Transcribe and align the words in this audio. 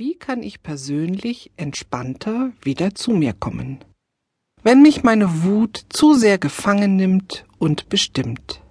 Wie 0.00 0.14
kann 0.14 0.44
ich 0.44 0.62
persönlich 0.62 1.50
entspannter 1.56 2.52
wieder 2.62 2.94
zu 2.94 3.10
mir 3.10 3.32
kommen, 3.32 3.80
wenn 4.62 4.80
mich 4.80 5.02
meine 5.02 5.42
Wut 5.42 5.86
zu 5.88 6.14
sehr 6.14 6.38
gefangen 6.38 6.94
nimmt 6.94 7.44
und 7.58 7.88
bestimmt? 7.88 8.62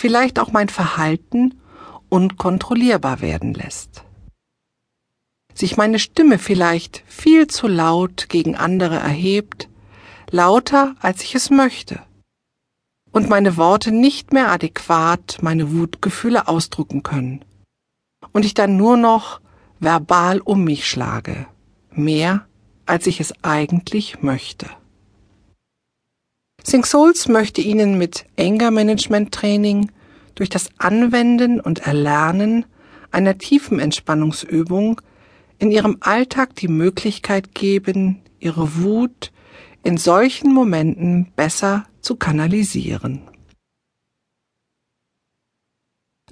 Vielleicht 0.00 0.38
auch 0.38 0.50
mein 0.50 0.70
Verhalten 0.70 1.60
unkontrollierbar 2.08 3.20
werden 3.20 3.52
lässt. 3.52 4.06
Sich 5.52 5.76
meine 5.76 5.98
Stimme 5.98 6.38
vielleicht 6.38 7.04
viel 7.06 7.46
zu 7.46 7.68
laut 7.68 8.30
gegen 8.30 8.56
andere 8.56 8.96
erhebt, 8.96 9.68
lauter 10.30 10.94
als 11.00 11.22
ich 11.22 11.34
es 11.34 11.50
möchte, 11.50 12.02
und 13.12 13.28
meine 13.28 13.58
Worte 13.58 13.92
nicht 13.92 14.32
mehr 14.32 14.50
adäquat 14.50 15.36
meine 15.42 15.70
Wutgefühle 15.76 16.48
ausdrücken 16.48 17.02
können, 17.02 17.44
und 18.32 18.46
ich 18.46 18.54
dann 18.54 18.78
nur 18.78 18.96
noch 18.96 19.42
verbal 19.80 20.40
um 20.40 20.64
mich 20.64 20.88
schlage, 20.88 21.46
mehr 21.90 22.46
als 22.86 23.06
ich 23.06 23.20
es 23.20 23.32
eigentlich 23.42 24.22
möchte. 24.22 24.66
Sing 26.62 26.84
Souls 26.84 27.28
möchte 27.28 27.62
Ihnen 27.62 27.96
mit 27.96 28.26
Anger 28.38 28.70
Management 28.70 29.32
Training 29.32 29.90
durch 30.34 30.50
das 30.50 30.68
Anwenden 30.78 31.60
und 31.60 31.86
Erlernen 31.86 32.66
einer 33.10 33.38
tiefen 33.38 33.80
Entspannungsübung 33.80 35.00
in 35.58 35.70
Ihrem 35.70 35.96
Alltag 36.00 36.54
die 36.56 36.68
Möglichkeit 36.68 37.54
geben, 37.54 38.22
Ihre 38.38 38.76
Wut 38.82 39.32
in 39.82 39.96
solchen 39.96 40.52
Momenten 40.52 41.32
besser 41.36 41.84
zu 42.02 42.16
kanalisieren. 42.16 43.29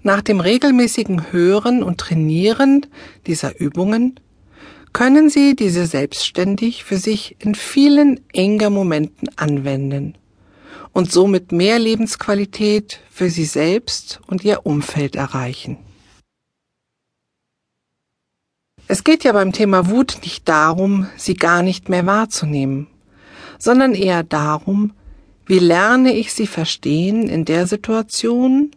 Nach 0.02 0.22
dem 0.22 0.40
regelmäßigen 0.40 1.32
Hören 1.32 1.82
und 1.82 1.98
Trainieren 1.98 2.86
dieser 3.26 3.58
Übungen 3.60 4.20
können 4.92 5.28
Sie 5.28 5.54
diese 5.54 5.86
selbstständig 5.86 6.84
für 6.84 6.96
sich 6.96 7.36
in 7.40 7.54
vielen 7.54 8.20
enger 8.32 8.70
Momenten 8.70 9.28
anwenden 9.36 10.14
und 10.92 11.12
somit 11.12 11.52
mehr 11.52 11.78
Lebensqualität 11.78 13.00
für 13.10 13.28
Sie 13.28 13.44
selbst 13.44 14.20
und 14.26 14.44
Ihr 14.44 14.64
Umfeld 14.64 15.16
erreichen. 15.16 15.78
Es 18.90 19.04
geht 19.04 19.22
ja 19.22 19.32
beim 19.32 19.52
Thema 19.52 19.90
Wut 19.90 20.20
nicht 20.22 20.48
darum, 20.48 21.08
sie 21.18 21.34
gar 21.34 21.62
nicht 21.62 21.90
mehr 21.90 22.06
wahrzunehmen, 22.06 22.86
sondern 23.58 23.92
eher 23.92 24.22
darum, 24.22 24.92
wie 25.44 25.58
lerne 25.58 26.14
ich 26.14 26.32
sie 26.32 26.46
verstehen 26.46 27.28
in 27.28 27.44
der 27.44 27.66
Situation 27.66 28.70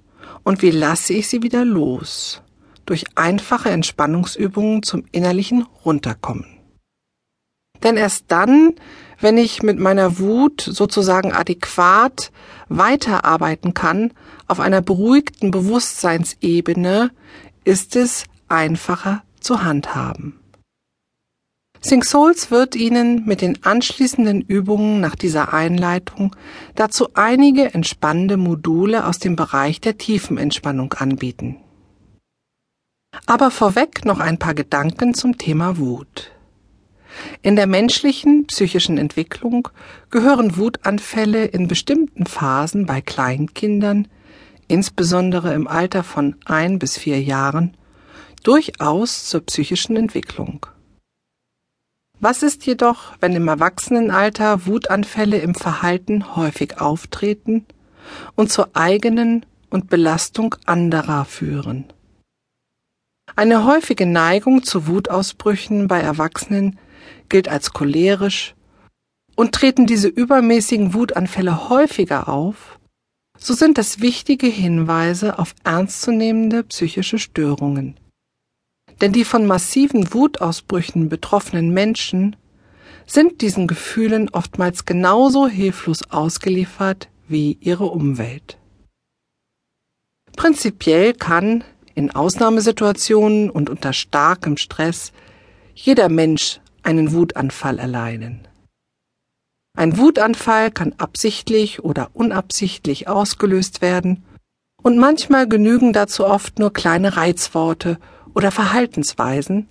und 0.43 0.61
wie 0.61 0.71
lasse 0.71 1.13
ich 1.13 1.27
sie 1.27 1.43
wieder 1.43 1.65
los? 1.65 2.41
Durch 2.85 3.05
einfache 3.15 3.69
Entspannungsübungen 3.69 4.83
zum 4.83 5.05
innerlichen 5.11 5.67
Runterkommen. 5.85 6.45
Denn 7.83 7.97
erst 7.97 8.25
dann, 8.27 8.73
wenn 9.19 9.37
ich 9.37 9.63
mit 9.63 9.79
meiner 9.79 10.19
Wut 10.19 10.61
sozusagen 10.61 11.31
adäquat 11.31 12.31
weiterarbeiten 12.69 13.73
kann, 13.73 14.13
auf 14.47 14.59
einer 14.59 14.81
beruhigten 14.81 15.51
Bewusstseinsebene, 15.51 17.11
ist 17.63 17.95
es 17.95 18.25
einfacher 18.47 19.23
zu 19.39 19.63
handhaben. 19.63 20.40
Sing 21.83 22.03
Souls 22.03 22.51
wird 22.51 22.75
Ihnen 22.75 23.25
mit 23.25 23.41
den 23.41 23.63
anschließenden 23.63 24.41
Übungen 24.41 25.01
nach 25.01 25.15
dieser 25.15 25.51
Einleitung 25.51 26.35
dazu 26.75 27.09
einige 27.15 27.73
entspannende 27.73 28.37
Module 28.37 29.07
aus 29.07 29.17
dem 29.17 29.35
Bereich 29.35 29.81
der 29.81 29.97
Tiefenentspannung 29.97 30.93
anbieten. 30.93 31.57
Aber 33.25 33.49
vorweg 33.49 34.05
noch 34.05 34.19
ein 34.19 34.37
paar 34.37 34.53
Gedanken 34.53 35.15
zum 35.15 35.39
Thema 35.39 35.79
Wut. 35.79 36.31
In 37.41 37.55
der 37.55 37.65
menschlichen 37.65 38.45
psychischen 38.45 38.99
Entwicklung 38.99 39.67
gehören 40.11 40.57
Wutanfälle 40.57 41.45
in 41.45 41.67
bestimmten 41.67 42.27
Phasen 42.27 42.85
bei 42.85 43.01
Kleinkindern, 43.01 44.07
insbesondere 44.67 45.53
im 45.55 45.67
Alter 45.67 46.03
von 46.03 46.35
ein 46.45 46.77
bis 46.77 46.97
vier 46.97 47.21
Jahren, 47.21 47.75
durchaus 48.43 49.25
zur 49.25 49.41
psychischen 49.41 49.97
Entwicklung. 49.97 50.67
Was 52.23 52.43
ist 52.43 52.67
jedoch, 52.67 53.13
wenn 53.19 53.35
im 53.35 53.47
Erwachsenenalter 53.47 54.67
Wutanfälle 54.67 55.39
im 55.39 55.55
Verhalten 55.55 56.35
häufig 56.35 56.79
auftreten 56.79 57.65
und 58.35 58.51
zur 58.51 58.69
eigenen 58.75 59.43
und 59.71 59.89
Belastung 59.89 60.53
anderer 60.67 61.25
führen? 61.25 61.85
Eine 63.35 63.65
häufige 63.65 64.05
Neigung 64.05 64.61
zu 64.61 64.85
Wutausbrüchen 64.85 65.87
bei 65.87 65.99
Erwachsenen 65.99 66.77
gilt 67.27 67.49
als 67.49 67.73
cholerisch 67.73 68.53
und 69.35 69.53
treten 69.55 69.87
diese 69.87 70.07
übermäßigen 70.07 70.93
Wutanfälle 70.93 71.69
häufiger 71.69 72.29
auf, 72.29 72.77
so 73.35 73.55
sind 73.55 73.79
das 73.79 73.99
wichtige 73.99 74.45
Hinweise 74.45 75.39
auf 75.39 75.55
ernstzunehmende 75.63 76.65
psychische 76.65 77.17
Störungen. 77.17 77.95
Denn 79.01 79.11
die 79.11 79.25
von 79.25 79.47
massiven 79.47 80.13
Wutausbrüchen 80.13 81.09
betroffenen 81.09 81.73
Menschen 81.73 82.35
sind 83.07 83.41
diesen 83.41 83.67
Gefühlen 83.67 84.29
oftmals 84.29 84.85
genauso 84.85 85.47
hilflos 85.47 86.03
ausgeliefert 86.11 87.09
wie 87.27 87.57
ihre 87.59 87.85
Umwelt. 87.85 88.57
Prinzipiell 90.37 91.13
kann 91.13 91.63
in 91.95 92.11
Ausnahmesituationen 92.11 93.49
und 93.49 93.69
unter 93.69 93.91
starkem 93.91 94.57
Stress 94.57 95.11
jeder 95.73 96.09
Mensch 96.09 96.61
einen 96.83 97.11
Wutanfall 97.11 97.79
erleiden. 97.79 98.47
Ein 99.77 99.97
Wutanfall 99.97 100.71
kann 100.71 100.93
absichtlich 100.97 101.83
oder 101.83 102.09
unabsichtlich 102.13 103.07
ausgelöst 103.07 103.81
werden, 103.81 104.23
und 104.83 104.97
manchmal 104.97 105.47
genügen 105.47 105.93
dazu 105.93 106.25
oft 106.25 106.57
nur 106.57 106.73
kleine 106.73 107.15
Reizworte 107.15 107.99
oder 108.33 108.51
Verhaltensweisen, 108.51 109.67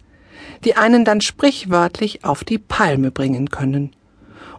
die 0.64 0.76
einen 0.76 1.04
dann 1.04 1.20
sprichwörtlich 1.20 2.24
auf 2.24 2.44
die 2.44 2.58
Palme 2.58 3.10
bringen 3.10 3.50
können. 3.50 3.92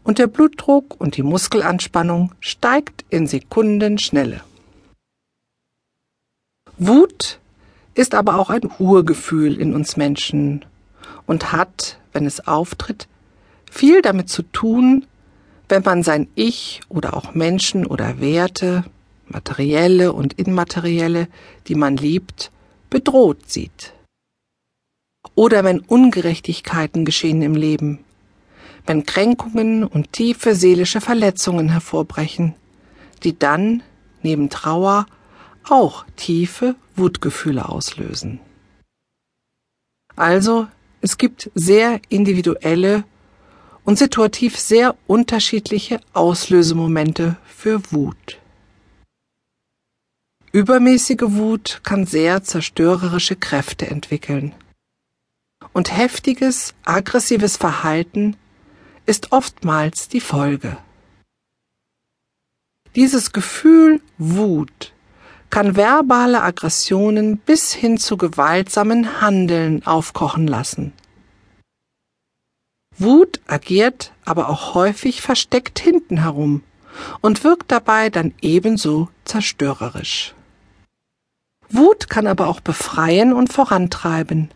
Und 0.04 0.18
der 0.18 0.28
Blutdruck 0.28 1.00
und 1.00 1.18
die 1.18 1.24
Muskelanspannung 1.24 2.34
steigt 2.40 3.06
in 3.10 3.28
Sekundenschnelle. 3.28 4.42
Wut 6.78 7.40
ist 7.94 8.16
aber 8.16 8.40
auch 8.40 8.50
ein 8.50 8.70
Urgefühl 8.80 9.60
in 9.60 9.76
uns 9.76 9.98
Menschen 9.98 10.66
und 11.28 11.52
hat, 11.52 12.00
wenn 12.14 12.26
es 12.26 12.48
auftritt, 12.48 13.08
viel 13.70 14.02
damit 14.02 14.30
zu 14.30 14.42
tun, 14.42 15.06
wenn 15.70 15.84
man 15.84 16.04
sein 16.04 16.28
Ich 16.36 16.82
oder 16.90 17.16
auch 17.16 17.34
Menschen 17.34 17.86
oder 17.86 18.20
Werte, 18.20 18.84
materielle 19.28 20.12
und 20.14 20.38
immaterielle, 20.40 21.28
die 21.68 21.76
man 21.76 21.96
liebt, 21.96 22.52
bedroht 22.92 23.50
sieht. 23.50 23.94
Oder 25.34 25.64
wenn 25.64 25.80
Ungerechtigkeiten 25.80 27.06
geschehen 27.06 27.42
im 27.42 27.56
Leben, 27.56 28.04
wenn 28.86 29.06
Kränkungen 29.06 29.84
und 29.84 30.14
tiefe 30.14 30.54
seelische 30.54 31.02
Verletzungen 31.02 31.70
hervorbrechen, 31.70 32.54
die 33.24 33.38
dann, 33.38 33.82
neben 34.22 34.50
Trauer, 34.50 35.08
auch 35.68 36.06
tiefe 36.16 36.76
Wutgefühle 36.96 37.70
auslösen. 37.70 38.40
Also, 40.16 40.68
es 41.02 41.18
gibt 41.18 41.50
sehr 41.56 42.02
individuelle 42.10 43.04
und 43.86 43.98
situativ 43.98 44.60
sehr 44.60 44.96
unterschiedliche 45.08 46.02
Auslösemomente 46.14 47.38
für 47.46 47.82
Wut. 47.92 48.41
Übermäßige 50.54 51.24
Wut 51.28 51.80
kann 51.84 52.06
sehr 52.06 52.44
zerstörerische 52.44 53.38
Kräfte 53.38 53.88
entwickeln. 53.88 54.54
Und 55.72 55.96
heftiges, 55.96 56.74
aggressives 56.84 57.56
Verhalten 57.56 58.36
ist 59.06 59.32
oftmals 59.32 60.10
die 60.10 60.20
Folge. 60.20 60.76
Dieses 62.96 63.32
Gefühl 63.32 64.02
Wut 64.18 64.92
kann 65.50 65.78
verbale 65.78 66.42
Aggressionen 66.42 67.38
bis 67.38 67.72
hin 67.74 67.98
zu 67.98 68.18
gewaltsamen 68.18 69.22
Handeln 69.22 69.86
aufkochen 69.86 70.48
lassen. 70.48 70.92
Wut 72.98 73.40
agiert 73.48 74.12
aber 74.26 74.50
auch 74.50 74.74
häufig 74.74 75.22
versteckt 75.22 75.80
hinten 75.80 76.18
herum 76.18 76.64
und 77.22 77.46
wirkt 77.46 77.72
dabei 77.72 78.10
dann 78.10 78.34
ebenso 78.42 79.08
zerstörerisch. 79.24 80.36
Wut 81.74 82.10
kann 82.10 82.28
aber 82.28 82.48
auch 82.48 82.60
befreien 82.60 83.34
und 83.34 83.52
vorantreiben, 83.52 84.50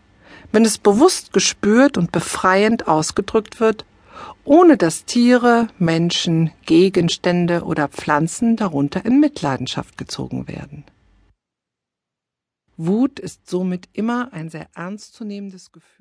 wenn 0.52 0.64
es 0.64 0.78
bewusst 0.78 1.32
gespürt 1.32 1.96
und 1.96 2.12
befreiend 2.12 2.88
ausgedrückt 2.88 3.58
wird, 3.58 3.84
ohne 4.44 4.76
dass 4.76 5.04
Tiere, 5.04 5.68
Menschen, 5.78 6.52
Gegenstände 6.66 7.64
oder 7.64 7.88
Pflanzen 7.88 8.56
darunter 8.56 9.04
in 9.04 9.18
Mitleidenschaft 9.20 9.98
gezogen 9.98 10.46
werden. 10.46 10.84
Wut 12.76 13.18
ist 13.18 13.48
somit 13.48 13.88
immer 13.94 14.32
ein 14.32 14.50
sehr 14.50 14.68
ernstzunehmendes 14.74 15.72
Gefühl. 15.72 15.96